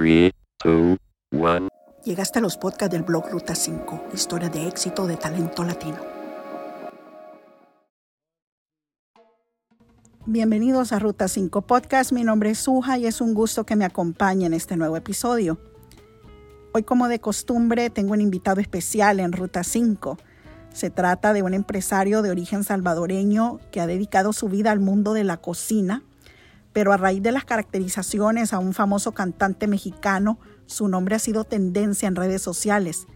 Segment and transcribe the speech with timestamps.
[0.00, 0.32] 3,
[0.64, 0.96] 2,
[1.32, 1.68] 1.
[2.06, 5.98] Llegaste a los podcasts del blog Ruta 5, historia de éxito de talento latino.
[10.24, 12.12] Bienvenidos a Ruta 5 Podcast.
[12.12, 15.60] Mi nombre es Suja y es un gusto que me acompañe en este nuevo episodio.
[16.72, 20.16] Hoy, como de costumbre, tengo un invitado especial en Ruta 5.
[20.72, 25.12] Se trata de un empresario de origen salvadoreño que ha dedicado su vida al mundo
[25.12, 26.04] de la cocina,
[26.72, 31.44] pero a raíz de las caracterizaciones a un famoso cantante mexicano, su nombre ha sido
[31.44, 33.06] tendencia en redes sociales.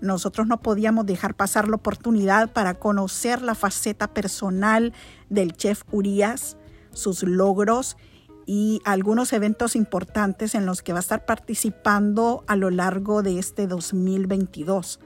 [0.00, 4.92] Nosotros no podíamos dejar pasar la oportunidad para conocer la faceta personal
[5.30, 6.56] del chef Urias,
[6.92, 7.96] sus logros
[8.44, 13.38] y algunos eventos importantes en los que va a estar participando a lo largo de
[13.38, 14.98] este 2022.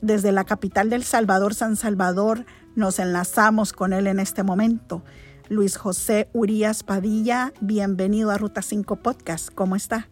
[0.00, 2.44] Desde la capital del Salvador, San Salvador,
[2.74, 5.04] nos enlazamos con él en este momento.
[5.52, 9.50] Luis José Urias Padilla, bienvenido a Ruta 5 Podcast.
[9.54, 10.08] ¿Cómo está?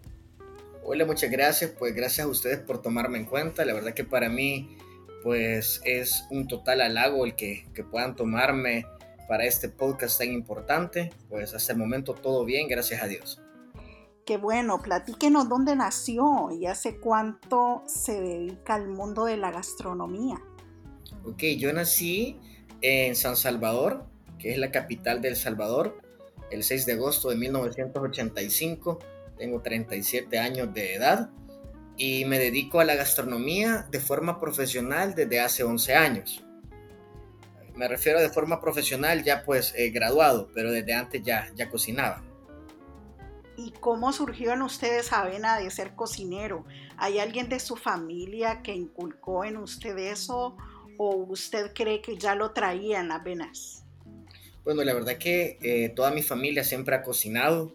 [0.85, 1.71] Hola, muchas gracias.
[1.79, 3.65] Pues gracias a ustedes por tomarme en cuenta.
[3.65, 4.77] La verdad que para mí
[5.23, 8.85] pues es un total halago el que, que puedan tomarme
[9.29, 11.11] para este podcast tan importante.
[11.31, 13.41] Pues hasta el momento todo bien, gracias a Dios.
[14.27, 20.39] Qué bueno, platíquenos dónde nació y hace cuánto se dedica al mundo de la gastronomía.
[21.25, 22.39] Ok, yo nací
[22.83, 24.10] en San Salvador,
[24.41, 26.01] que es la capital de El Salvador,
[26.51, 28.99] el 6 de agosto de 1985.
[29.39, 31.31] Tengo 37 años de edad
[31.97, 36.45] y me dedico a la gastronomía de forma profesional desde hace 11 años.
[37.77, 42.23] Me refiero de forma profesional ya pues eh, graduado, pero desde antes ya, ya cocinaba.
[43.57, 46.65] ¿Y cómo surgió en ustedes esa vena de ser cocinero?
[46.97, 50.57] ¿Hay alguien de su familia que inculcó en usted eso
[50.97, 53.80] o usted cree que ya lo traía en las venas?
[54.65, 57.75] Bueno, la verdad que eh, toda mi familia siempre ha cocinado.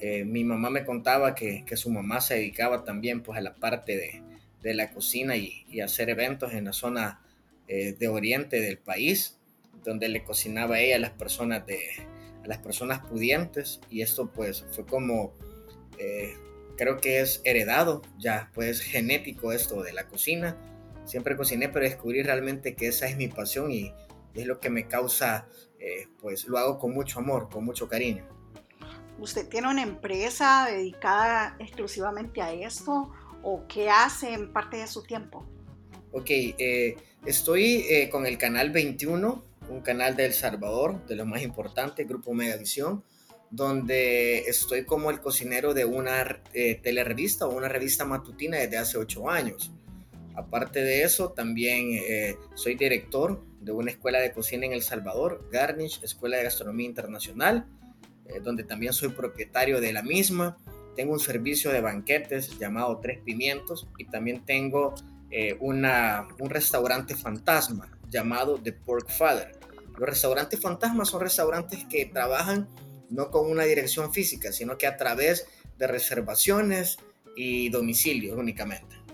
[0.00, 3.54] Eh, mi mamá me contaba que, que, su mamá se dedicaba también pues a la
[3.54, 4.22] parte de,
[4.60, 7.20] de la cocina y, hacer eventos en la zona
[7.68, 9.38] eh, de oriente del país,
[9.84, 11.80] donde le cocinaba ella a las personas de
[12.42, 15.34] a las personas pudientes y esto pues fue como
[16.76, 20.56] creo que es heredado ya pues genético esto de la cocina
[21.04, 23.92] siempre cociné pero descubrí realmente que esa es mi pasión y
[24.34, 25.48] es lo que me causa
[25.78, 28.24] eh, pues lo hago con mucho amor, con mucho cariño.
[29.18, 33.10] ¿Usted tiene una empresa dedicada exclusivamente a esto
[33.42, 35.46] o qué hace en parte de su tiempo?
[36.12, 41.26] Ok, eh, estoy eh, con el canal 21, un canal de El Salvador, de los
[41.26, 43.04] más importantes, Grupo Megavisión,
[43.50, 49.30] donde estoy como el cocinero de una telerevista o una revista matutina desde hace ocho
[49.30, 49.72] años.
[50.34, 52.00] Aparte de eso, también
[52.54, 57.66] soy director de una escuela de cocina en El Salvador, Garnish, Escuela de Gastronomía Internacional,
[58.26, 60.56] eh, donde también soy propietario de la misma.
[60.94, 64.94] Tengo un servicio de banquetes llamado Tres Pimientos y también tengo
[65.32, 69.58] eh, una, un restaurante fantasma llamado The Pork Father.
[69.98, 72.68] Los restaurantes fantasmas son restaurantes que trabajan
[73.10, 76.98] no con una dirección física, sino que a través de reservaciones
[77.34, 79.05] y domicilios únicamente.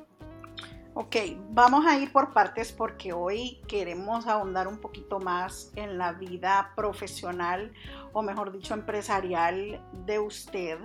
[0.95, 1.17] Ok,
[1.49, 6.75] vamos a ir por partes porque hoy queremos ahondar un poquito más en la vida
[6.77, 7.73] profesional
[8.13, 10.79] o mejor dicho empresarial de usted.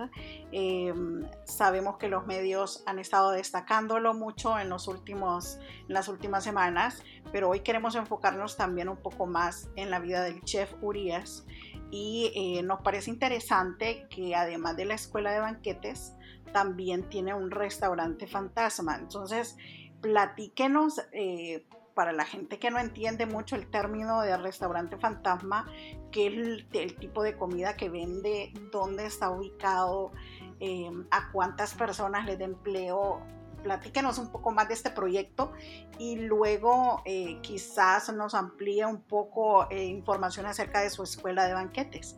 [0.50, 6.42] Em, sabemos que los medios han estado destacándolo mucho en, los últimos, en las últimas
[6.42, 11.44] semanas, pero hoy queremos enfocarnos también un poco más en la vida del chef Urias
[11.90, 16.14] y eh, nos parece interesante que además de la escuela de banquetes,
[16.52, 18.96] también tiene un restaurante fantasma.
[18.96, 19.56] Entonces,
[20.00, 21.64] platíquenos, eh,
[21.94, 25.68] para la gente que no entiende mucho el término de restaurante fantasma,
[26.12, 30.12] qué es el, tipo de comida que vende, dónde está ubicado,
[30.60, 33.20] eh, a cuántas personas le da empleo.
[33.64, 35.52] Platíquenos un poco más de este proyecto
[35.98, 42.16] y luego eh, quizás nos amplíe un poco información acerca de su escuela de banquetes.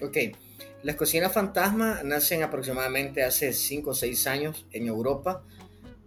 [0.00, 0.16] Ok,
[0.84, 5.42] las cocinas fantasma nacen aproximadamente hace 5 o 6 años en Europa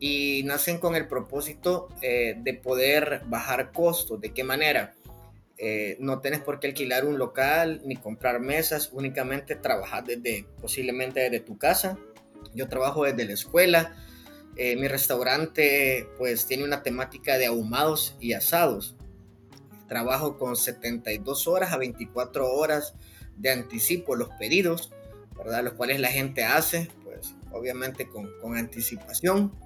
[0.08, 4.22] y nacen con el propósito eh, de poder bajar costos.
[4.22, 4.94] ¿De qué manera?
[5.58, 11.22] Eh, no tienes por qué alquilar un local ni comprar mesas, únicamente trabajar desde posiblemente
[11.22, 11.98] desde tu casa.
[12.54, 13.96] Yo trabajo desde la escuela.
[14.58, 18.96] Eh, mi restaurante pues tiene una temática de ahumados y asados.
[19.88, 22.94] Trabajo con 72 horas a 24 horas
[23.38, 24.92] de anticipo los pedidos,
[25.36, 25.64] ¿verdad?
[25.64, 29.65] Los cuales la gente hace, pues obviamente con, con anticipación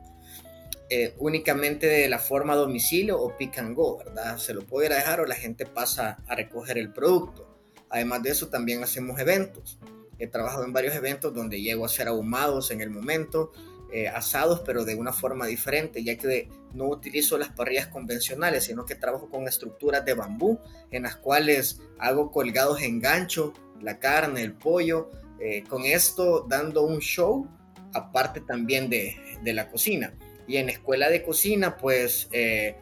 [0.90, 4.38] eh, únicamente de la forma domicilio o pick and go, ¿verdad?
[4.38, 7.48] Se lo puede dejar o la gente pasa a recoger el producto.
[7.90, 9.80] Además de eso, también hacemos eventos.
[10.18, 13.52] He trabajado en varios eventos donde llego a ser ahumados en el momento,
[13.92, 18.86] eh, asados, pero de una forma diferente, ya que no utilizo las parrillas convencionales, sino
[18.86, 20.60] que trabajo con estructuras de bambú,
[20.92, 25.10] en las cuales hago colgados en gancho, la carne, el pollo,
[25.40, 27.48] eh, con esto dando un show,
[27.94, 30.14] aparte también de, la cocina.
[30.50, 32.76] Y en escuela de cocina, pues eh,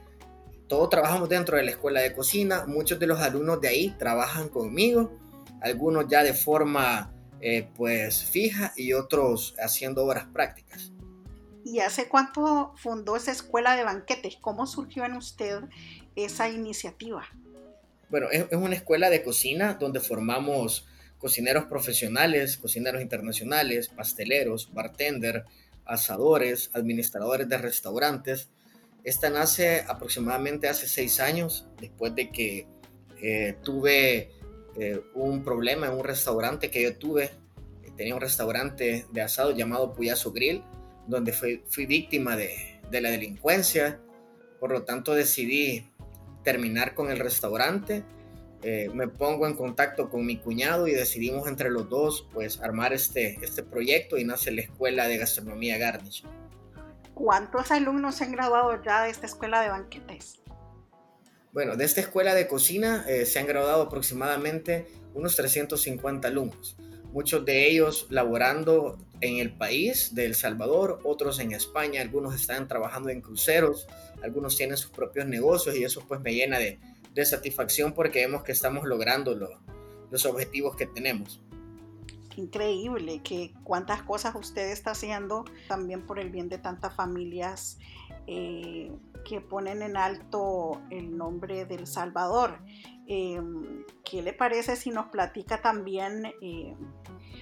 [0.70, 4.48] todos trabajamos dentro de la escuela de cocina, muchos de los alumnos de ahí trabajan
[4.48, 5.12] conmigo,
[5.62, 10.94] algunos ya de forma eh, pues fija y otros haciendo horas prácticas.
[11.66, 14.38] ¿Y hace cuánto fundó esa escuela de banquetes?
[14.40, 15.60] ¿Cómo surgió en usted
[16.16, 17.26] esa iniciativa?
[18.10, 20.88] Bueno, es, es una escuela de cocina donde formamos
[21.18, 25.44] cocineros profesionales, cocineros internacionales, pasteleros, bartender,
[25.88, 28.50] asadores, administradores de restaurantes.
[29.04, 32.68] Esta nace aproximadamente hace seis años, después de que
[33.22, 34.32] eh, tuve
[34.80, 37.32] eh, un problema en un restaurante que yo tuve.
[37.96, 40.64] Tenía un restaurante de asado llamado Puyazo Grill,
[41.08, 44.00] donde fui, víctima de la delincuencia.
[44.60, 45.90] Por lo tanto, decidí
[46.44, 48.04] terminar con el restaurante.
[48.64, 52.92] Eh, me pongo en contacto con mi cuñado y decidimos entre los dos pues armar
[52.92, 56.24] este, este proyecto y nace la Escuela de Gastronomía Garnish.
[57.14, 60.40] ¿Cuántos alumnos se han graduado ya de esta escuela de banquetes?
[61.54, 66.78] Bueno, de esta escuela de cocina eh, se han graduado aproximadamente unos 350 alumnos,
[67.12, 72.68] muchos de ellos laborando en el país de El Salvador, otros en España, algunos están
[72.68, 73.88] trabajando en cruceros,
[74.22, 76.78] algunos tienen sus propios negocios y eso pues me llena de,
[77.18, 79.50] de satisfacción porque vemos que estamos logrando lo,
[80.12, 81.42] los objetivos que tenemos.
[82.36, 87.80] Increíble que cuántas cosas usted está haciendo también por el bien de tantas familias
[88.28, 88.92] eh,
[89.26, 92.60] que ponen en alto el nombre del Salvador.
[93.08, 93.42] Eh,
[94.06, 96.76] ¿Qué le parece si nos platica también eh,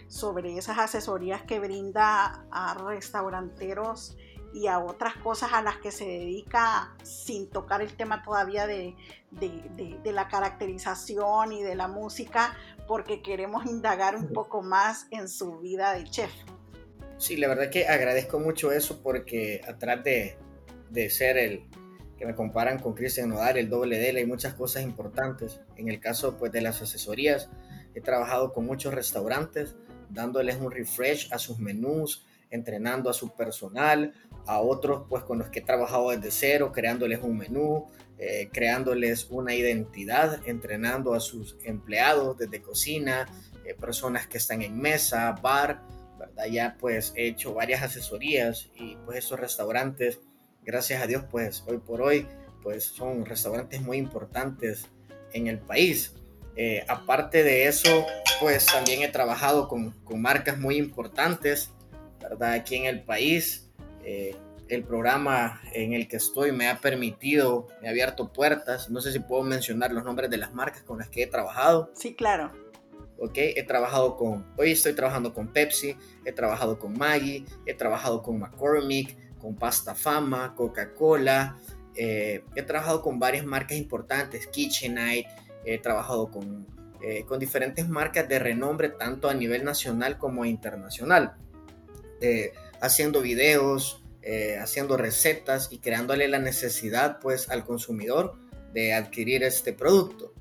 [0.07, 4.16] sobre esas asesorías que brinda a restauranteros
[4.56, 8.96] y a otras cosas a las que se dedica sin tocar el tema todavía de,
[9.31, 12.56] de, de, la caracterización y de la música,
[12.88, 16.31] porque queremos indagar un poco más en su vida de chef.
[17.18, 20.38] Sí, la verdad que agradezco mucho eso porque atrás de,
[20.90, 21.68] de ser el
[22.18, 25.60] que me comparan con Cristian Nodal, el doble D, hay muchas cosas importantes.
[25.75, 27.50] En el caso pues, de las asesorías,
[27.94, 29.75] he trabajado con muchos restaurantes,
[30.10, 34.13] dándoles un refresh a sus menús, entrenando a su personal,
[34.47, 37.88] a otros pues con los que he trabajado desde cero, creándoles un menú,
[38.18, 43.27] eh, creándoles una identidad, entrenando a sus empleados desde cocina,
[43.65, 45.81] eh, personas que están en mesa, bar,
[46.18, 46.45] ¿verdad?
[46.45, 50.19] Ya pues he hecho varias asesorías y pues esos restaurantes
[50.65, 52.27] gracias a Dios, pues hoy por hoy,
[52.62, 54.88] pues son restaurantes muy importantes
[55.33, 56.13] en el país.
[56.56, 58.06] Eh, aparte de eso,
[58.39, 61.71] pues también he trabajado con, con, marcas muy importantes,
[62.21, 62.53] ¿verdad?
[62.53, 63.64] Aquí en el país.
[64.06, 64.36] Eh,
[64.68, 68.90] el programa en el que estoy me ha permitido, me ha abierto puertas.
[68.90, 71.92] No sé si puedo mencionar los nombres de las marcas con las que he trabajado.
[71.94, 72.52] Sí, claro.
[73.18, 78.22] Ok, he trabajado con, hoy estoy trabajando con Pepsi, he trabajado con Maggie, he trabajado
[78.22, 81.57] con McCormick, con Pasta Fama, Coca-Cola.
[81.96, 85.25] Eh, he trabajado con varias marcas importantes, KitchenAid,
[85.63, 86.68] he trabajado con,
[87.02, 91.36] eh, con diferentes marcas de renombre tanto a nivel nacional como internacional,
[92.19, 92.52] eh,
[92.85, 94.03] haciendo videos,
[94.59, 98.35] haciendo recetas y creándole la necesidad pues al consumidor
[98.73, 100.33] de adquirir este producto.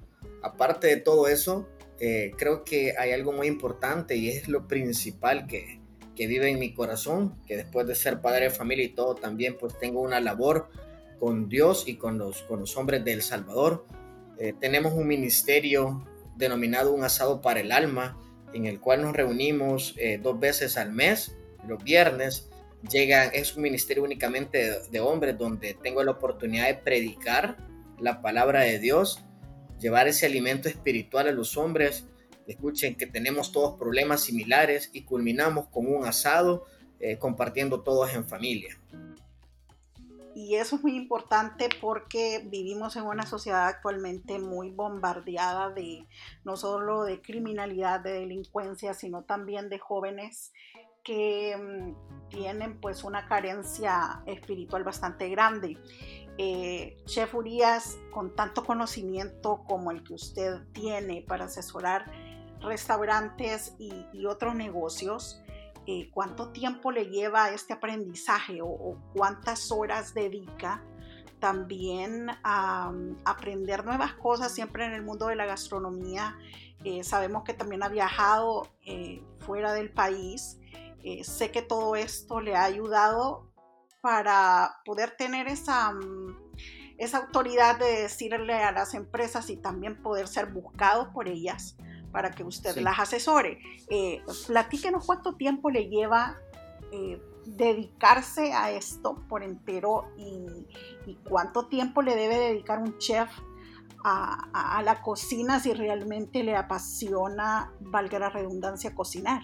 [0.42, 5.80] Aparte de todo eso, creo que hay algo muy importante y es lo principal que,
[6.14, 9.56] que vive en mi corazón, que después de ser padre de familia y todo, también
[9.58, 10.68] pues tengo una labor
[11.18, 13.86] con Dios y con los, con los hombres de El Salvador.
[14.38, 18.20] Eh, tenemos un ministerio denominado Un Asado para el Alma,
[18.52, 21.36] en el cual nos reunimos eh, dos veces al mes,
[21.66, 22.48] los viernes.
[22.90, 27.56] Llegan, es un ministerio únicamente de, de hombres donde tengo la oportunidad de predicar
[27.98, 29.24] la palabra de Dios,
[29.80, 32.06] llevar ese alimento espiritual a los hombres
[32.46, 36.66] escuchen que tenemos todos problemas similares y culminamos con un asado
[37.00, 38.78] eh, compartiendo todos en familia.
[40.34, 46.06] Y eso es muy importante porque vivimos en una sociedad actualmente muy bombardeada de
[46.44, 50.52] no solo de criminalidad, de delincuencia, sino también de jóvenes
[51.04, 55.78] que mm, tienen pues una carencia espiritual bastante grande.
[56.36, 62.10] Eh, Chef Urias, con tanto conocimiento como el que usted tiene para asesorar
[62.60, 65.42] restaurantes y, otros negocios,
[65.86, 70.82] eh, ¿cuánto tiempo le lleva este aprendizaje o, cuántas horas dedica
[71.40, 72.90] también a,
[73.26, 76.38] aprender nuevas cosas siempre en el mundo de la gastronomía.
[76.84, 80.58] Eh, sabemos que también ha viajado eh, fuera del país.
[81.22, 83.50] Sé que todo esto le ha ayudado
[84.00, 86.36] para poder tener esa, mm,
[86.98, 91.76] esa autoridad de decirle a las empresas y también poder ser buscado por ellas
[92.12, 93.58] para que usted las asesore.
[94.46, 96.38] platíquenos cuánto tiempo le lleva
[97.46, 103.30] dedicarse a esto por entero y, cuánto tiempo le debe dedicar un chef
[104.02, 109.42] a, la cocina si realmente le apasiona, valga la redundancia, cocinar.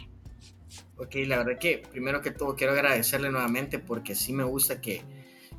[1.00, 5.02] Ok, la verdad que primero que todo quiero agradecerle nuevamente porque sí me gusta que,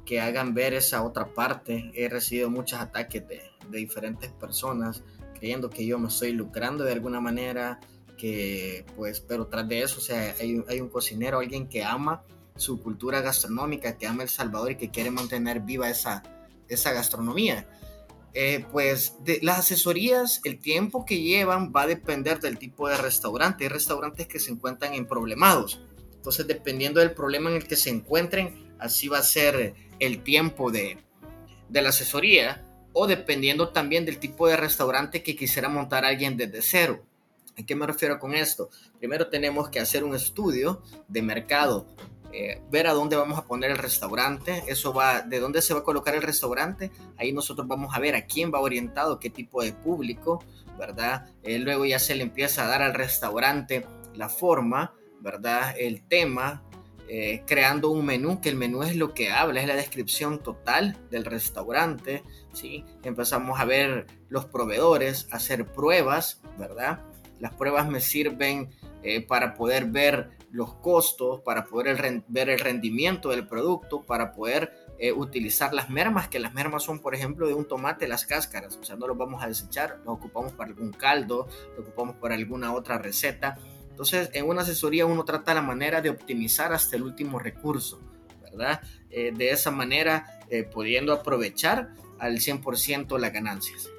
[0.05, 1.91] que hagan ver esa otra parte.
[1.95, 5.03] He recibido muchos ataques de, de diferentes personas
[5.41, 7.79] creyendo que yo me estoy lucrando de alguna manera,
[8.15, 12.23] que pues, pero tras de eso, o sea, hay, hay un cocinero, alguien que ama
[12.55, 16.21] su cultura gastronómica, que ama El Salvador y que quiere mantener viva esa,
[16.67, 17.67] esa gastronomía.
[18.33, 22.97] Eh, pues de, las asesorías, el tiempo que llevan va a depender del tipo de
[22.97, 23.65] restaurante.
[23.65, 25.81] Hay restaurantes que se encuentran en problemados.
[26.13, 30.71] Entonces, dependiendo del problema en el que se encuentren, así va a ser el tiempo
[30.71, 30.97] de,
[31.69, 32.65] de la asesoría.
[32.93, 37.03] O dependiendo también del tipo de restaurante que quisiera montar alguien desde cero.
[37.57, 38.69] ¿A qué me refiero con esto?
[38.99, 41.87] Primero tenemos que hacer un estudio de mercado
[42.33, 45.81] eh, ver a dónde vamos a poner el restaurante, eso va, de dónde se va
[45.81, 49.61] a colocar el restaurante, ahí nosotros vamos a ver a quién va orientado, qué tipo
[49.61, 50.41] de público,
[50.79, 51.27] ¿verdad?
[51.43, 53.85] Eh, luego ya se le empieza a dar al restaurante
[54.15, 55.75] la forma, ¿verdad?
[55.77, 56.63] El tema,
[57.09, 60.97] eh, creando un menú, que el menú es lo que habla, es la descripción total
[61.09, 62.23] del restaurante,
[62.53, 62.85] ¿sí?
[63.03, 67.01] Empezamos a ver los proveedores, hacer pruebas, ¿verdad?
[67.41, 68.69] Las pruebas me sirven
[69.27, 75.11] para poder ver los costos, para poder ver el rendimiento del producto, para poder eh,
[75.13, 78.83] utilizar las mermas, que las mermas son, por ejemplo, de un tomate, las cáscaras, o
[78.83, 82.73] sea, no los vamos a desechar, los ocupamos para algún caldo, lo ocupamos para alguna
[82.73, 83.57] otra receta.
[83.89, 87.99] Entonces, en una asesoría uno trata la manera de optimizar hasta el último recurso,
[88.41, 88.81] ¿verdad?
[89.09, 93.89] Eh, de esa manera, eh, pudiendo aprovechar al 100% las ganancias.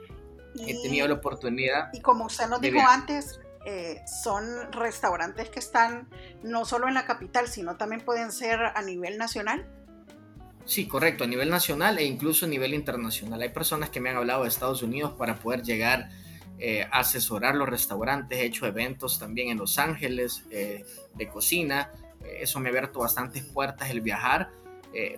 [0.66, 1.88] He tenido la oportunidad.
[1.94, 6.08] Y como usted nos dijo antes, eh, son restaurantes que están
[6.42, 9.68] no solo en la capital, sino también pueden ser a nivel nacional.
[10.64, 13.40] Sí, correcto, a nivel nacional e incluso a nivel internacional.
[13.40, 16.10] Hay personas que me han hablado de Estados Unidos para poder llegar
[16.58, 18.38] eh, a asesorar los restaurantes.
[18.38, 21.90] He hecho eventos también en Los Ángeles eh, de cocina.
[22.40, 24.50] eso me ha abierto bastantes puertas el viajar.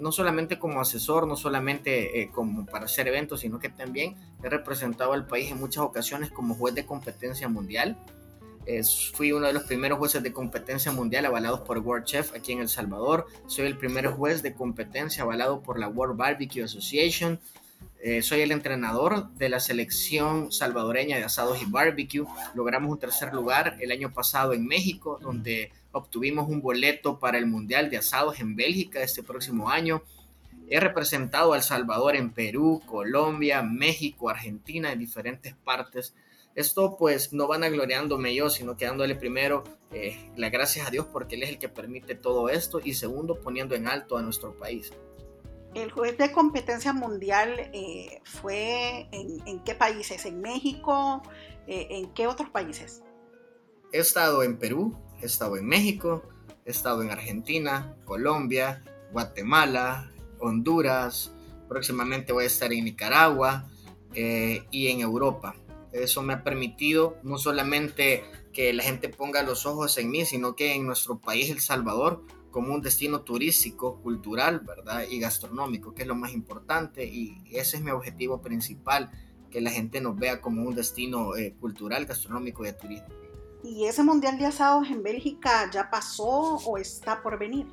[0.01, 5.15] no solamente como asesor, no solamente como para hacer eventos, sino que también he representado
[5.15, 7.97] al país en muchas ocasiones como juez de competencia mundial
[9.13, 12.61] fui uno de los primeros jueces de competencia mundial avalados por World Chef aquí en
[12.61, 13.27] El Salvador.
[13.47, 17.39] Soy el primer juez de competencia avalado por la World Barbecue Association.
[18.07, 22.27] Eh, soy el entrenador de la selección salvadoreña de asados y barbecue.
[22.55, 27.47] Logramos un tercer lugar el año pasado en México, donde obtuvimos un boleto para el
[27.47, 30.03] Mundial de Asados en Bélgica este próximo año.
[30.69, 36.15] He representado a El Salvador en Perú, Colombia, México, Argentina, en diferentes partes
[36.55, 41.07] esto pues no van gloriándome yo, sino que dándole primero eh, las gracias a Dios
[41.13, 44.57] porque Él es el que permite todo esto y segundo poniendo en alto a nuestro
[44.57, 44.93] país.
[45.75, 50.25] El juez de competencia mundial eh, fue en, qué países?
[50.25, 51.23] ¿En México?
[51.67, 53.03] Eh, ¿En qué otros países?
[53.93, 56.23] He estado en Perú, he estado en México,
[56.65, 61.33] he estado en Argentina, Colombia, Guatemala, Honduras,
[61.69, 63.69] próximamente voy a estar en Nicaragua
[64.15, 65.57] y en Europa.
[65.95, 70.57] Eso me ha permitido no solamente que la gente ponga los ojos en mí, sino
[70.57, 75.05] que en nuestro país, El Salvador, como un destino turístico, cultural, ¿verdad?
[75.09, 77.05] Y gastronómico, que es lo más importante.
[77.05, 79.11] Y ese es mi objetivo principal,
[79.51, 83.09] que la gente nos vea como un destino eh, cultural, gastronómico y de turismo.
[83.63, 87.67] ¿Y ese Mundial de Asados en Bélgica ya pasó o está por venir?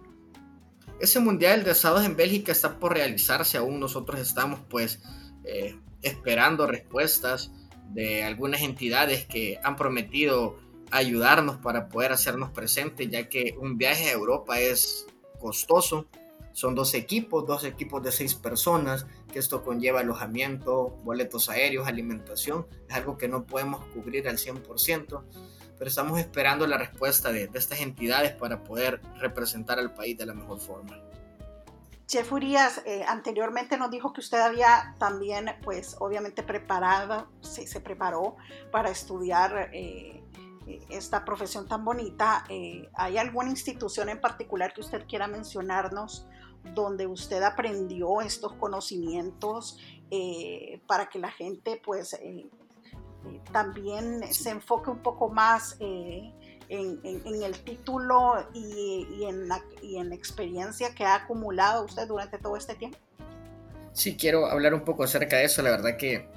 [1.00, 5.02] Ese Mundial de Asados en Bélgica está por realizarse, aún nosotros estamos pues
[5.44, 7.52] eh, esperando respuestas
[7.94, 10.58] de algunas entidades que han prometido
[10.92, 15.08] ayudarnos para poder hacernos presentes, ya que un viaje a Europa es
[15.40, 16.08] costoso.
[16.54, 22.68] Son dos equipos, dos equipos de seis personas, que esto conlleva alojamiento, boletos aéreos, alimentación.
[22.90, 25.24] Es algo que no podemos cubrir al 100%,
[25.78, 30.26] pero estamos esperando la respuesta de, de estas entidades para poder representar al país de
[30.26, 31.11] la mejor forma.
[32.12, 37.80] Chef Urias, eh, anteriormente nos dijo que usted había también, pues obviamente preparado, se, se
[37.80, 38.36] preparó
[38.70, 40.22] para estudiar eh,
[40.90, 42.44] esta profesión tan bonita.
[42.50, 46.28] Eh, ¿Hay alguna institución en particular que usted quiera mencionarnos
[46.76, 52.50] donde usted aprendió estos conocimientos eh, para que la gente pues eh,
[53.26, 56.34] eh, también se enfoque un poco más en,
[56.72, 62.56] el título y, en la, y en la experiencia que ha acumulado usted durante todo
[62.56, 62.98] este tiempo?
[63.94, 65.62] Sí, quiero hablar un poco acerca de eso.
[65.62, 66.28] La verdad que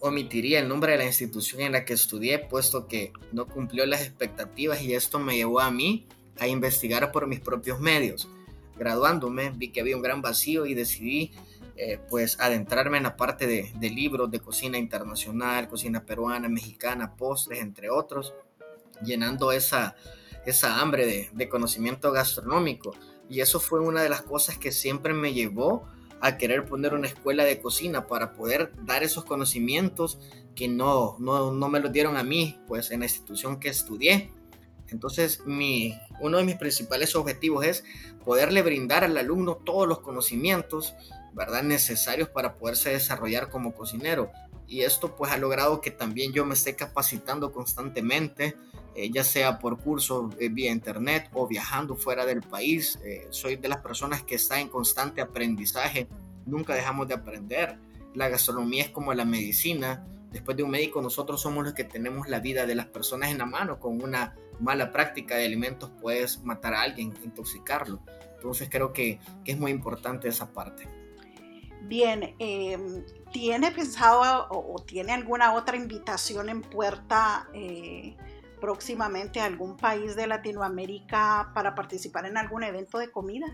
[0.00, 4.02] omitiría el nombre de la institución en la que estudié, puesto que no cumplió las
[4.02, 6.06] expectativas y esto me llevó a mí
[6.38, 8.28] a investigar por mis propios medios.
[8.78, 11.32] Graduándome vi que había un gran vacío y decidí
[11.76, 17.60] eh, pues adentrarme en la parte de, libros de cocina internacional, cocina peruana, mexicana, postres,
[17.60, 18.34] entre otros,
[19.02, 19.96] llenando esa,
[20.44, 22.94] esa hambre de, de conocimiento gastronómico.
[23.28, 25.86] Y eso fue una de las cosas que siempre me llevó
[26.20, 30.18] a querer poner una escuela de cocina para poder dar esos conocimientos
[30.54, 34.32] que no, no, no me los dieron a mí, pues en la institución que estudié.
[34.88, 37.84] Entonces, mi, uno de mis principales objetivos es
[38.24, 40.94] poderle brindar al alumno todos los conocimientos,
[41.34, 44.30] ¿verdad?, necesarios para poderse desarrollar como cocinero.
[44.66, 48.56] Y esto pues ha logrado que también yo me esté capacitando constantemente,
[48.96, 52.98] eh, ya sea por cursos eh, vía internet o viajando fuera del país.
[53.04, 56.08] Eh, soy de las personas que está en constante aprendizaje,
[56.46, 57.76] nunca dejamos de aprender.
[58.14, 60.06] La gastronomía es como la medicina.
[60.32, 63.36] Después de un médico, nosotros somos los que tenemos la vida de las personas en
[63.36, 63.78] la mano.
[63.78, 68.00] Con una mala práctica de alimentos puedes matar a alguien, intoxicarlo.
[68.36, 70.88] Entonces creo que, es muy importante esa parte.
[71.82, 78.16] Bien, em, ¿tiene pensado o, tiene alguna otra invitación en puerta eh,
[78.60, 83.46] próximamente a algún país de Latinoamérica para participar en algún evento de comida?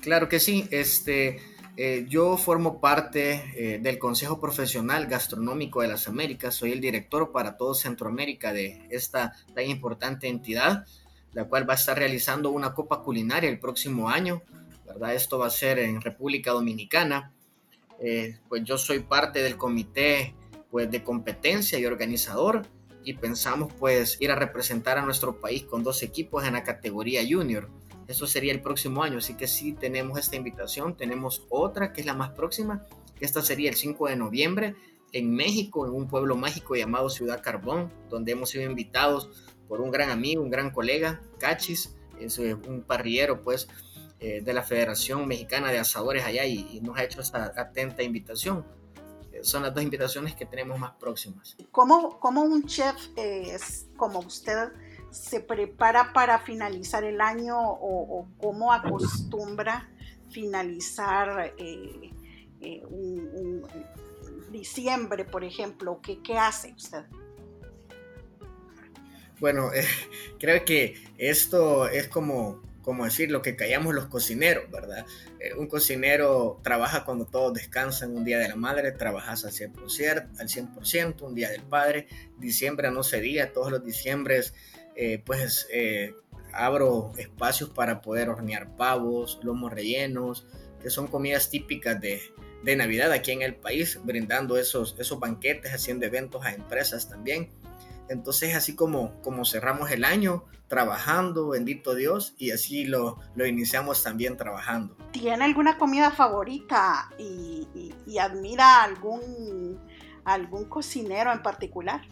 [0.00, 0.68] Claro que sí.
[0.70, 1.40] Este,
[1.76, 6.54] eh, yo formo parte eh, del Consejo Profesional Gastronómico de las Américas.
[6.54, 10.86] Soy el director para todo Centroamérica de esta tan importante entidad,
[11.32, 14.42] la cual va a estar realizando una copa culinaria el próximo año
[14.86, 15.14] ¿verdad?
[15.14, 17.32] Esto va a ser en República Dominicana.
[18.00, 20.34] Eh, pues yo soy parte del comité
[20.70, 22.66] pues, de competencia y organizador
[23.04, 27.22] y pensamos pues ir a representar a nuestro país con dos equipos en la categoría
[27.28, 27.68] junior.
[28.06, 30.96] Eso sería el próximo año, así que sí tenemos esta invitación.
[30.96, 32.86] Tenemos otra que es la más próxima.
[33.20, 34.74] Esta sería el 5 de noviembre
[35.12, 39.30] en México, en un pueblo mágico llamado Ciudad Carbón, donde hemos sido invitados
[39.68, 43.68] por un gran amigo, un gran colega, Cachis, es un parrillero pues
[44.20, 48.64] eh, de la Federación Mexicana de Asadores allá y, nos ha hecho esta atenta invitación.
[49.34, 51.56] Eh, son las dos invitaciones que tenemos más próximas.
[51.72, 54.72] ¿Cómo, cómo un chef es como usted
[55.10, 59.88] se prepara para finalizar el año o, cómo acostumbra
[60.30, 62.12] finalizar eh,
[62.88, 63.66] un,
[64.50, 66.00] diciembre, por ejemplo?
[66.00, 67.04] ¿Qué, qué hace usted?
[69.40, 69.70] Bueno,
[70.38, 75.06] creo que esto es como como decir, lo que callamos los cocineros, ¿verdad?
[75.40, 80.38] Eh, un cocinero trabaja cuando todos descansan, un día de la madre, trabajas al 100%,
[80.38, 82.06] al 100% un día del padre,
[82.38, 84.54] diciembre no sería, todos los diciembres,
[84.96, 86.14] eh, pues eh,
[86.52, 90.46] abro espacios para poder hornear pavos, lomos rellenos,
[90.82, 92.20] que son comidas típicas de,
[92.62, 97.48] de Navidad aquí en el país, brindando esos, esos banquetes, haciendo eventos a empresas también.
[98.08, 104.02] Entonces, así como, como cerramos el año trabajando, bendito Dios, y así lo, lo iniciamos
[104.02, 104.96] también trabajando.
[105.12, 109.78] ¿Tiene alguna comida favorita y, admira algún,
[110.24, 112.02] algún cocinero en particular?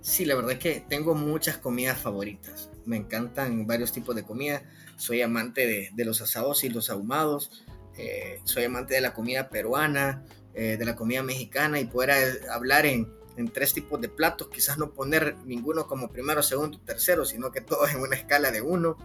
[0.00, 2.70] Sí, la verdad es que tengo muchas comidas favoritas.
[2.86, 4.62] Me encantan varios tipos de comida.
[4.96, 7.64] Soy amante de, los asados y los ahumados.
[7.96, 12.86] Eh, soy amante de la comida peruana, eh, de la comida mexicana y poder hablar
[12.86, 17.52] en, en tres tipos de platos, quizás no poner ninguno como primero, segundo, tercero, sino
[17.52, 18.96] que todos en una escala de uno.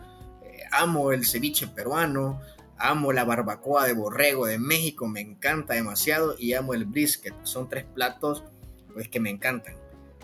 [0.43, 2.41] Eh, amo el ceviche peruano,
[2.77, 7.35] amo la barbacoa de borrego de México, me encanta demasiado, y amo el brisket.
[7.43, 8.43] Son tres platos
[8.91, 9.75] pues, que me encantan.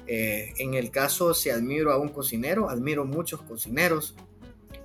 [0.08, 4.15] Eh, en el caso, si admiro a un cocinero, admiro muchos cocineros,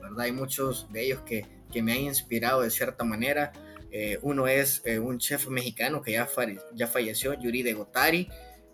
[0.02, 0.20] ¿verdad?
[0.20, 3.52] Hay muchos de ellos que, que me han inspirado de cierta manera.
[3.90, 6.28] Eh, uno es un chef mexicano que ya,
[6.74, 8.28] ya falleció, Yuri de Gotari.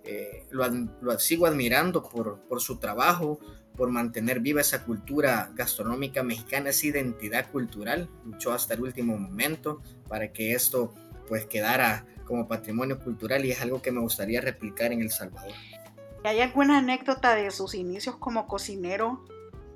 [0.04, 3.38] Eh, lo, sigo admirando por, por, su trabajo,
[3.76, 8.08] por mantener viva esa cultura gastronómica mexicana, esa identidad cultural.
[8.24, 10.94] Luchó hasta el último momento para que esto
[11.28, 15.52] pues quedara como patrimonio cultural y es algo que me gustaría replicar en El Salvador.
[16.24, 19.24] ¿Hay alguna anécdota de sus inicios como cocinero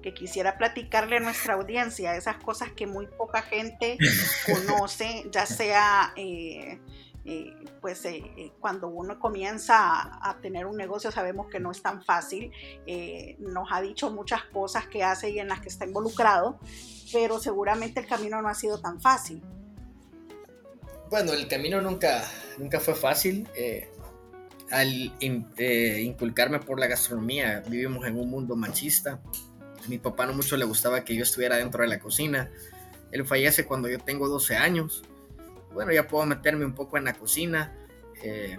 [0.02, 2.14] que quisiera platicarle a nuestra audiencia?
[2.16, 3.98] Esas cosas que muy poca gente
[4.46, 6.12] conoce, ya sea...
[6.16, 6.78] Eh,
[7.24, 11.80] eh, pues eh, eh, cuando uno comienza a, tener un negocio sabemos que no es
[11.82, 12.50] tan fácil.
[13.38, 16.58] nos ha dicho muchas cosas que hace y en las que está involucrado.
[17.12, 19.42] pero seguramente el camino no ha sido tan fácil.
[21.10, 22.24] Bueno, el camino nunca,
[22.58, 23.46] nunca fue fácil.
[23.54, 23.88] Eh,
[24.70, 29.20] al eh, inculcarme por la gastronomía, vivimos en un mundo machista.
[29.84, 32.50] A mi papá no mucho le gustaba que yo estuviera dentro de la cocina.
[33.12, 35.04] Él fallece cuando yo tengo 12 años.
[35.74, 37.72] Bueno, ya puedo meterme un poco en la cocina.
[38.22, 38.56] Eh,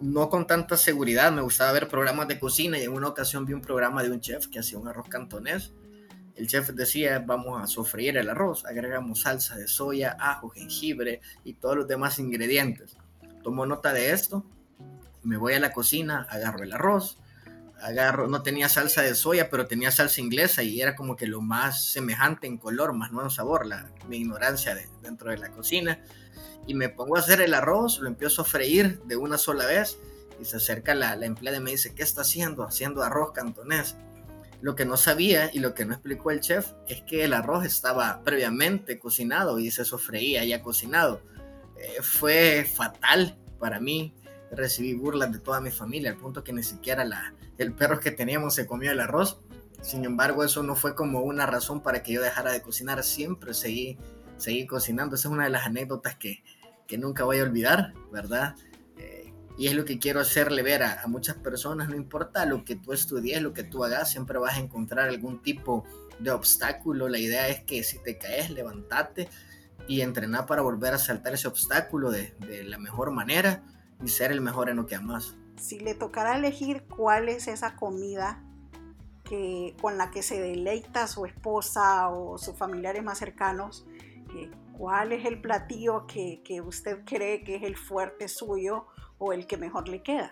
[0.00, 3.54] no con tanta seguridad, me gustaba ver programas de cocina y en una ocasión vi
[3.54, 5.72] un programa de un chef que hacía un arroz cantonés.
[6.36, 11.54] El chef decía, vamos a sofreír el arroz, agregamos salsa de soya, ajo, jengibre y
[11.54, 12.96] todos los demás ingredientes.
[13.42, 14.44] Tomo nota de esto,
[15.24, 17.18] me voy a la cocina, agarro el arroz,
[17.80, 21.40] agarro, no tenía salsa de soya, pero tenía salsa inglesa y era como que lo
[21.40, 25.50] más semejante en color, más no en sabor, la, mi ignorancia de, dentro de la
[25.50, 26.00] cocina
[26.68, 29.98] y me pongo a hacer el arroz, lo empiezo a freír de una sola vez
[30.38, 32.62] y se acerca la, la empleada y me dice, ¿qué está haciendo?
[32.62, 33.96] Haciendo arroz cantonés.
[34.60, 37.64] Lo que no sabía y lo que no explicó el chef es que el arroz
[37.64, 41.22] estaba previamente cocinado y se sofreía ya cocinado.
[41.78, 44.14] Eh, fue fatal para mí.
[44.50, 48.10] Recibí burlas de toda mi familia, al punto que ni siquiera la, el perro que
[48.10, 49.40] teníamos se comió el arroz.
[49.82, 53.02] Sin embargo, eso no fue como una razón para que yo dejara de cocinar.
[53.04, 53.98] Siempre seguí,
[54.36, 55.16] seguí cocinando.
[55.16, 56.42] Esa es una de las anécdotas que,
[56.86, 58.56] que nunca voy a olvidar, ¿verdad?
[58.96, 62.74] Eh, y es lo que quiero hacerle ver a, muchas personas, no importa lo que
[62.76, 65.84] tú estudies, lo que tú hagas, siempre vas a encontrar algún tipo
[66.18, 67.08] de obstáculo.
[67.08, 69.28] La idea es que si te caes, levantate
[69.86, 73.62] y entrenar para volver a saltar ese obstáculo de, de la mejor manera
[74.02, 75.36] y ser el mejor en lo que amas.
[75.56, 78.42] Si le tocara elegir cuál es esa comida
[79.24, 83.86] que, con la que se deleita su esposa o sus familiares más cercanos,
[84.36, 88.86] eh, ¿Cuál es el platillo que, usted cree que es el fuerte suyo
[89.18, 90.30] o el que mejor le queda?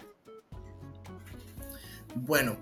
[2.15, 2.57] Bueno,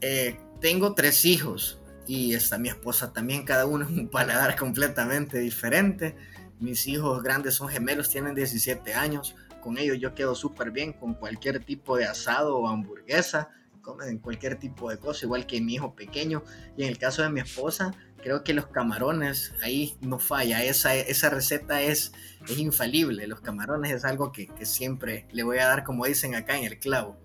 [0.00, 5.40] eh, tengo tres hijos y está mi esposa también, cada uno es un paladar completamente
[5.40, 6.14] diferente.
[6.60, 9.34] Mis hijos grandes son gemelos, tienen 17 años.
[9.64, 13.48] Con ellos yo quedo súper bien con cualquier tipo de asado o hamburguesa,
[13.80, 16.42] comen cualquier tipo de cosa, igual que mi hijo pequeño.
[16.76, 20.94] Y en el caso de mi esposa, creo que los camarones, ahí no falla, esa,
[20.94, 22.12] esa receta es,
[22.46, 26.34] es infalible, los camarones es algo que, que, siempre le voy a dar, como dicen
[26.34, 27.16] acá, en el clavo.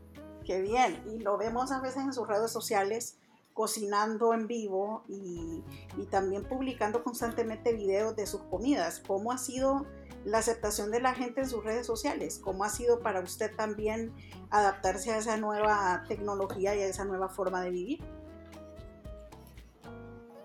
[0.45, 3.17] Qué bien, y lo vemos a veces en sus redes sociales
[3.53, 5.61] cocinando en vivo y,
[5.97, 9.03] y también publicando constantemente videos de sus comidas.
[9.05, 9.85] ¿Cómo ha sido
[10.25, 12.39] la aceptación de la gente en sus redes sociales?
[12.43, 14.13] ¿Cómo ha sido para usted también
[14.49, 17.99] adaptarse a esa nueva tecnología y a esa nueva forma de vivir?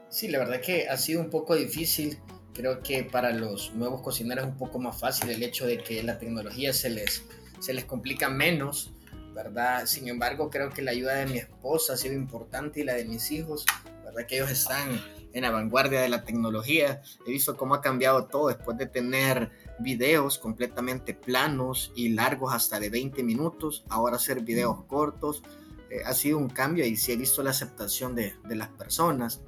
[0.09, 2.19] Sí, la verdad que ha sido un poco difícil.
[2.53, 6.03] Creo que para los nuevos cocineros es un poco más fácil el hecho de que
[6.05, 7.25] la tecnología se les,
[7.59, 8.93] se les complica menos,
[9.35, 9.87] ¿verdad?
[9.87, 13.07] Sin embargo, creo que la ayuda de mi esposa ha sido importante y la de
[13.07, 13.67] mis hijos,
[14.05, 14.25] ¿verdad?
[14.27, 15.01] Que ellos están
[15.35, 17.03] en la vanguardia de la tecnología.
[17.27, 22.81] He visto cómo ha cambiado todo después de tener videos completamente planos y largos hasta
[22.81, 25.43] de 20 minutos, ahora hacer videos cortos.
[25.91, 29.43] Eh, ha sido un cambio y sí he visto la aceptación de, de las personas.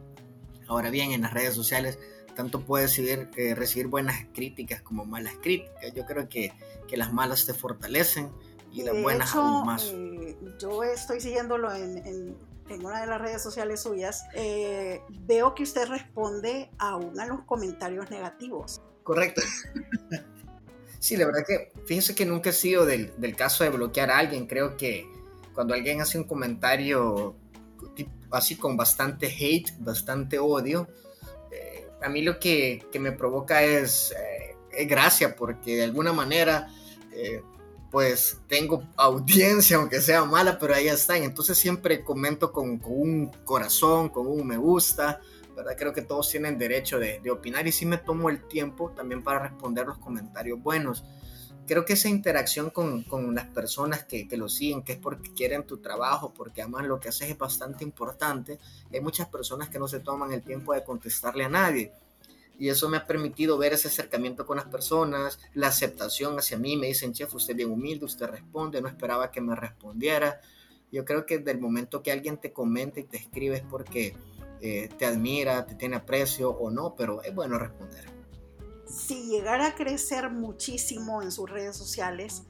[0.69, 1.99] Ahora bien, en las redes sociales
[2.37, 5.93] tanto puedes recibir, eh, recibir buenas críticas como malas críticas.
[5.93, 6.53] Yo creo que,
[6.87, 8.31] que las malas te fortalecen
[8.71, 9.91] y las buenas aún más.
[9.93, 12.37] Eh, yo estoy siguiéndolo en, en,
[12.69, 14.25] en, una de las redes sociales suyas.
[14.35, 18.81] Eh, veo que usted responde aún a los comentarios negativos.
[19.03, 19.43] Correcto.
[20.99, 24.19] sí, la verdad que fíjense que nunca he sido del, del caso de bloquear a
[24.19, 24.47] alguien.
[24.47, 25.11] Creo que
[25.55, 27.37] cuando alguien hace un comentario
[28.31, 30.89] así con bastante hate, bastante odio.
[31.51, 36.13] Eh, a mí lo que, que me provoca es, eh, es, gracia, porque de alguna
[36.13, 36.69] manera,
[37.91, 41.23] pues tengo audiencia, aunque sea mala, pero ahí están.
[41.23, 45.21] Entonces siempre comento con, con un corazón, con un me gusta.
[45.55, 45.75] ¿verdad?
[45.79, 49.39] Creo que todos tienen derecho de, opinar y sí me tomo el tiempo también para
[49.39, 51.05] responder los comentarios buenos
[51.67, 55.35] creo que esa interacción con, con las personas que, que, lo siguen, que es porque
[55.35, 58.61] quieren tu trabajo, porque aman lo que haces, es bastante importante.
[58.93, 61.93] Hay muchas personas que no se toman el tiempo de contestarle a nadie.
[62.59, 66.77] Y eso me ha permitido ver ese acercamiento con las personas, la aceptación hacia mí.
[66.77, 70.41] Me dicen, chef, usted es bien humilde, usted responde, no esperaba que me respondiera.
[70.91, 74.17] Yo creo que desde el momento que alguien te comenta y te escribe es porque
[74.61, 78.17] eh, te admira, te tiene aprecio o no, pero es bueno responder
[78.87, 82.45] si llegara a crecer muchísimo en sus redes sociales,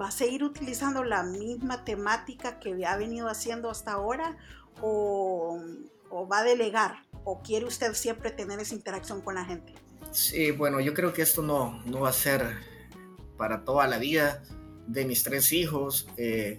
[0.00, 4.36] ¿va a seguir utilizando la misma temática que ha venido haciendo hasta ahora
[4.80, 5.60] o,
[6.30, 7.04] va a delegar?
[7.24, 9.74] ¿O quiere usted siempre tener esa interacción con la gente?
[10.10, 12.42] Sí, bueno, yo creo que esto no, no va a ser
[13.36, 14.42] para toda la vida
[14.86, 16.08] de mis tres hijos.
[16.16, 16.58] Eh,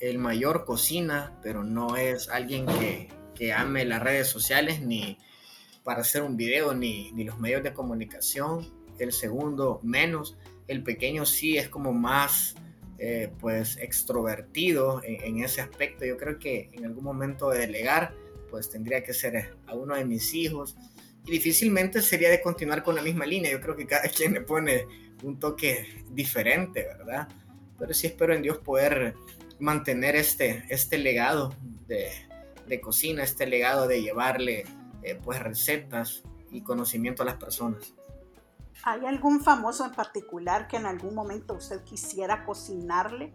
[0.00, 5.16] el mayor cocina, pero no es alguien que, que ame las redes sociales ni,
[5.84, 10.36] para hacer un video ni, ni los medios de comunicación, el segundo menos,
[10.68, 12.54] el pequeño sí es como más
[12.98, 16.04] eh, pues extrovertido en, ese aspecto.
[16.04, 18.14] Yo creo que en algún momento de delegar
[18.52, 20.76] pues tendría que ser a uno de mis hijos
[21.24, 23.50] y difícilmente sería de continuar con la misma línea.
[23.50, 24.86] Yo creo que cada quien le pone
[25.22, 27.28] un toque diferente, ¿verdad?
[27.78, 29.14] Pero sí espero en Dios poder
[29.58, 31.54] mantener este, este legado
[31.86, 32.10] de,
[32.68, 34.64] de cocina, este legado de llevarle
[35.02, 37.94] eh, pues recetas y conocimiento a las personas.
[38.84, 43.32] ¿Hay algún famoso en particular que en algún momento usted quisiera cocinarle?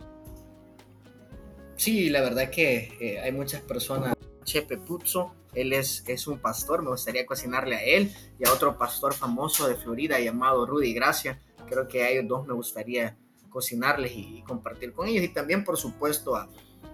[1.76, 4.17] Sí, la verdad que eh, hay muchas personas.
[4.48, 8.78] Chepe Puzzo, él es, es un pastor, me gustaría cocinarle a él y a otro
[8.78, 11.42] pastor famoso de Florida llamado Rudy Gracia.
[11.68, 13.18] Creo que a ellos dos me gustaría
[13.50, 15.26] cocinarles y, compartir con ellos.
[15.26, 16.38] Y también, por supuesto,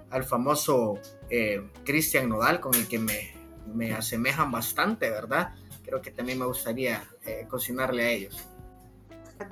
[0.09, 3.35] al famoso eh, Cristian Nodal, con el que me,
[3.71, 5.53] me asemejan bastante, ¿verdad?
[5.83, 8.49] Creo que también me gustaría eh, cocinarle a ellos.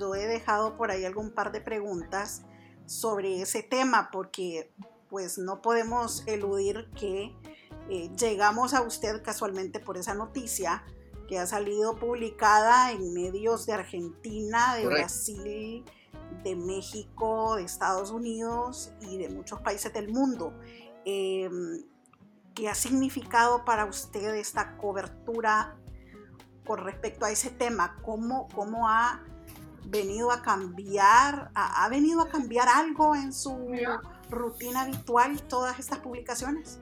[0.00, 2.42] Yo he dejado por ahí algún par de preguntas
[2.86, 4.72] sobre ese tema porque
[5.08, 7.36] pues no podemos eludir que
[7.88, 10.84] eh, llegamos a usted casualmente por esa noticia
[11.28, 15.84] que ha salido publicada en medios de Argentina, de Brasil,
[16.42, 20.52] de México, de Estados Unidos y de muchos países del mundo.
[21.04, 21.84] Em,
[22.54, 25.76] ¿Qué ha significado para usted esta cobertura
[26.66, 27.96] con respecto a ese tema?
[28.02, 29.24] ¿Cómo, cómo ha
[29.86, 33.56] venido a cambiar, ha, venido a cambiar algo en su
[34.28, 36.78] rutina habitual todas estas publicaciones?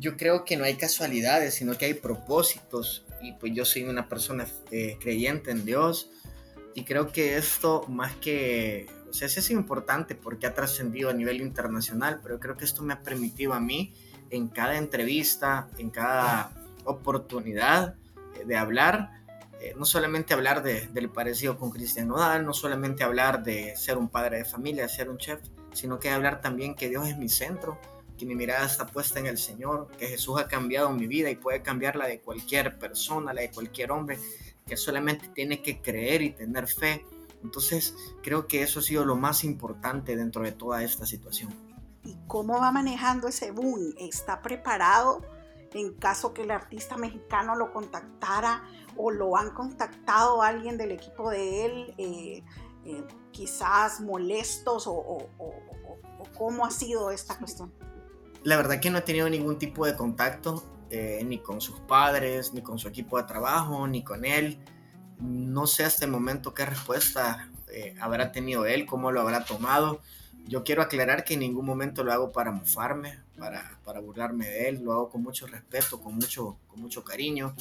[0.00, 3.04] Yo creo que no hay casualidades, sino que hay propósitos.
[3.20, 6.10] Y pues yo soy una persona eh, creyente en Dios.
[6.74, 11.42] Y creo que esto, más que, o sea, es importante porque ha trascendido a nivel
[11.42, 13.92] internacional, pero creo que esto me ha permitido a mí
[14.30, 16.50] en cada entrevista, en cada
[16.84, 17.96] oportunidad
[18.36, 19.10] eh, de hablar,
[19.60, 23.98] eh, no solamente hablar de, del parecido con Cristian Nodal, no solamente hablar de ser
[23.98, 25.40] un padre de familia, de ser un chef,
[25.74, 27.78] sino que hablar también que Dios es mi centro,
[28.20, 31.36] que mi mirada está puesta en el Señor, que Jesús ha cambiado mi vida y
[31.36, 34.18] puede cambiar la de cualquier persona, la de cualquier hombre,
[34.66, 37.04] que solamente tiene que creer y tener fe.
[37.42, 41.50] Entonces creo que eso ha sido lo más importante dentro de toda esta situación
[42.04, 43.94] y cómo va manejando ese boom.
[43.98, 45.22] ¿Está preparado
[45.72, 48.64] en caso que el artista mexicano lo contactara
[48.96, 52.42] o lo han contactado alguien del equipo de él, eh,
[52.84, 55.28] eh, quizás molestos o,
[56.36, 57.72] cómo ha sido esta cuestión?
[58.42, 62.52] La verdad que no he tenido ningún tipo de contacto, eh, ni con sus padres,
[62.54, 64.58] ni con su equipo de trabajo, ni con él.
[65.18, 67.48] No sé hasta el momento qué respuesta
[68.00, 70.00] habrá tenido él, cómo lo habrá tomado
[70.46, 74.68] yo quiero aclarar que en ningún momento lo hago para mofarme, para, para burlarme de
[74.68, 77.54] él, lo hago con mucho respeto, con mucho, con mucho cariño.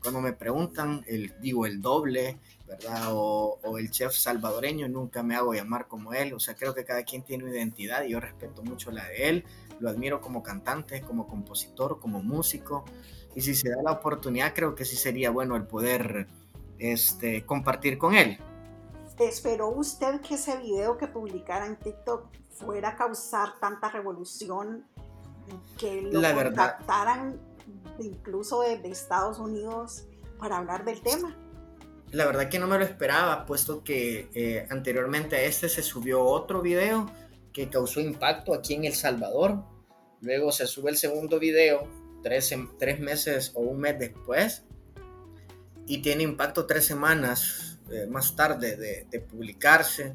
[0.00, 3.08] Cuando me preguntan, el, digo el doble, ¿verdad?
[3.08, 6.32] O, o, el chef salvadoreño, nunca me hago llamar como él.
[6.32, 9.28] O sea, creo que cada quien tiene una identidad y yo respeto mucho la de
[9.28, 9.44] él.
[9.80, 12.84] Lo admiro como cantante, como compositor, como músico.
[13.34, 16.28] Y si se da la oportunidad, creo que sí sería bueno el poder
[16.78, 18.38] este, compartir con él.
[19.18, 24.84] ¿Esperó usted que ese video que publicara en TikTok fuera a causar tanta revolución
[25.76, 27.40] que lo la contactaran
[27.98, 30.04] incluso desde Estados Unidos
[30.38, 31.36] para hablar del tema?
[32.12, 36.22] La verdad que no me lo esperaba, puesto que eh, anteriormente a este se subió
[36.22, 37.06] otro video
[37.58, 39.64] que causó impacto aquí en El Salvador.
[40.20, 41.88] Luego se sube el segundo video
[42.22, 44.62] tres, tres meses o un mes después
[45.84, 50.14] y tiene impacto tres semanas eh, más tarde de, publicarse.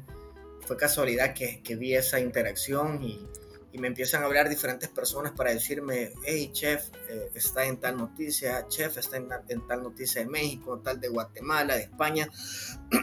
[0.62, 3.28] Fue casualidad que, que vi esa interacción y,
[3.72, 7.98] y, me empiezan a hablar diferentes personas para decirme, hey, chef, eh, está en tal
[7.98, 12.26] noticia, chef, está en, en, tal noticia de México, tal de Guatemala, de España,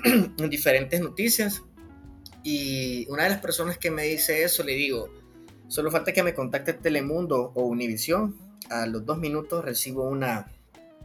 [0.03, 1.61] en diferentes noticias.
[2.43, 5.09] Y una de las personas que me dice eso, le digo,
[5.67, 8.37] solo falta que me contacte Telemundo o Univisión.
[8.69, 10.51] A los dos minutos recibo una,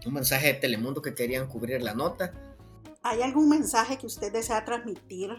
[0.04, 2.32] un mensaje de Telemundo que querían cubrir la nota
[3.08, 5.30] ¿Hay algún mensaje que usted desea transmitir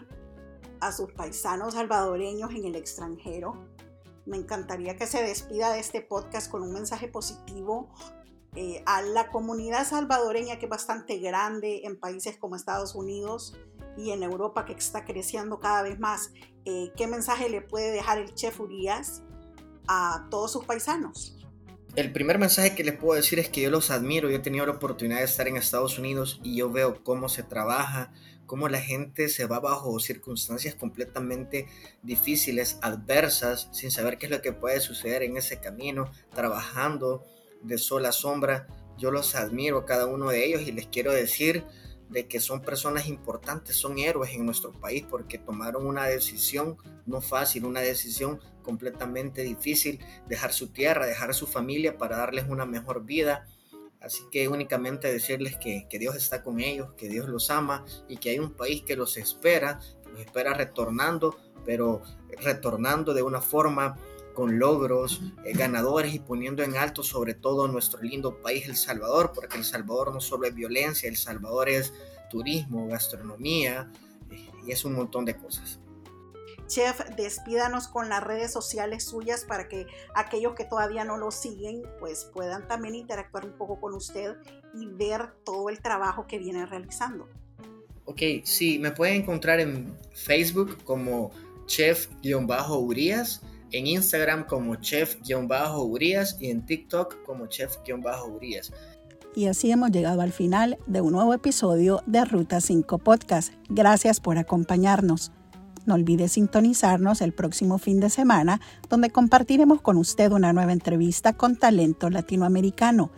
[0.80, 3.62] a sus paisanos salvadoreños en el extranjero?
[4.24, 7.90] Me encantaría que se despida de este podcast con un mensaje positivo
[8.54, 13.54] eh, a la comunidad salvadoreña que es bastante grande en países como Estados Unidos
[13.98, 16.30] y en Europa que está creciendo cada vez más.
[16.64, 19.22] Eh, ¿Qué mensaje le puede dejar el chef Urias
[19.88, 21.36] a todos sus paisanos?
[21.96, 24.30] El primer mensaje que les puedo decir es que yo los admiro.
[24.30, 27.42] Yo he tenido la oportunidad de estar en Estados Unidos y yo veo cómo se
[27.42, 28.12] trabaja,
[28.46, 31.66] cómo la gente se va bajo circunstancias completamente
[32.02, 37.24] difíciles, adversas, sin saber qué es lo que puede suceder en ese camino, trabajando
[37.62, 38.68] de sol a sombra.
[38.96, 41.64] yo los admiro cada uno de ellos y les quiero decir
[42.10, 47.20] de que son personas importantes, son héroes en nuestro país porque tomaron una decisión no
[47.20, 53.04] fácil, una decisión completamente difícil, dejar su tierra, dejar su familia para darles una mejor
[53.04, 53.46] vida.
[54.00, 58.18] Así que únicamente decirles que, que Dios está con ellos, que Dios los ama y
[58.18, 62.02] que hay un país que los espera, los espera retornando, pero
[62.42, 63.96] retornando de una forma
[64.38, 69.32] con logros eh, ganadores y poniendo en alto sobre todo nuestro lindo país El Salvador,
[69.34, 71.92] porque El Salvador no solo es violencia, El Salvador es
[72.30, 73.90] turismo, gastronomía
[74.30, 75.80] eh, y es un montón de cosas.
[76.68, 81.82] Chef, despídanos con las redes sociales suyas para que aquellos que todavía no lo siguen
[81.98, 84.36] pues puedan también interactuar un poco con usted
[84.72, 87.28] y ver todo el trabajo que viene realizando.
[88.04, 91.32] Ok, sí, me pueden encontrar en Facebook como
[91.66, 98.72] chef-urias en Instagram como chef-urias y en TikTok como chef-urias.
[99.34, 103.52] Y así hemos llegado al final de un nuevo episodio de Ruta 5 Podcast.
[103.68, 105.32] Gracias por acompañarnos.
[105.86, 111.32] No olvide sintonizarnos el próximo fin de semana, donde compartiremos con usted una nueva entrevista
[111.32, 113.10] con talento latinoamericano.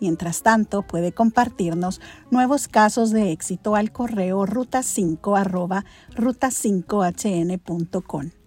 [0.00, 5.84] Mientras tanto, puede compartirnos nuevos casos de éxito al correo ruta5
[6.16, 8.41] ruta5hn.com.